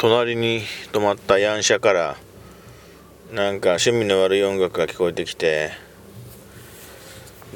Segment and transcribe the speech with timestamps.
[0.00, 0.62] 隣に
[0.92, 2.16] 泊まったヤンシャから
[3.34, 5.72] なんか趣味の悪い音楽が聞こえてきて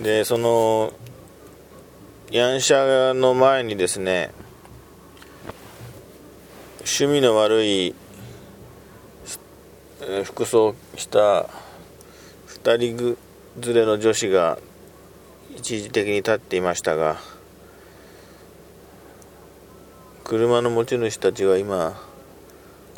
[0.02, 0.92] でその
[2.30, 4.30] ヤンシャの前にですね
[6.80, 7.94] 趣味の悪い
[10.24, 11.48] 服装した
[12.48, 13.16] 2人
[13.62, 14.58] 連れの女子が
[15.56, 17.16] 一時的に立っていましたが
[20.24, 21.98] 車の持ち主たちは今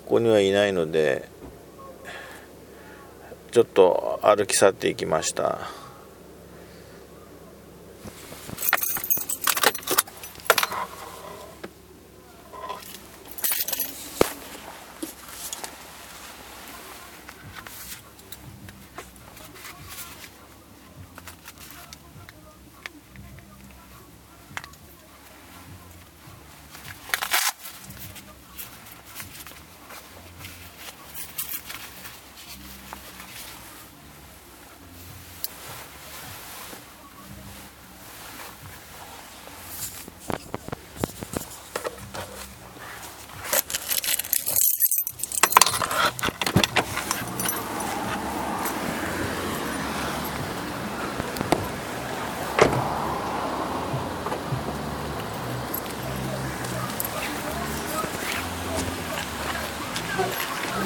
[0.06, 1.28] こにはいないので
[3.50, 5.85] ちょっと歩き去っていきました。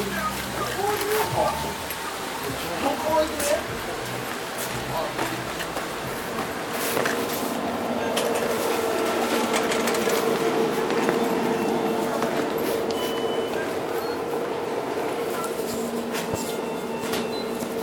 [0.01, 0.70] Go!